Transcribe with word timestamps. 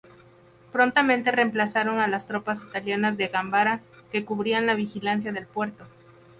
Prontamente 0.71 1.29
reemplazaron 1.29 1.99
a 1.99 2.07
las 2.07 2.25
tropas 2.25 2.57
italianas 2.67 3.17
de 3.17 3.27
Gambara 3.27 3.81
que 4.11 4.25
cubrían 4.25 4.65
la 4.65 4.73
vigilancia 4.73 5.31
del 5.31 5.45
puerto. 5.45 5.85